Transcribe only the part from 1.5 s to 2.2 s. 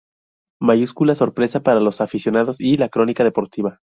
para los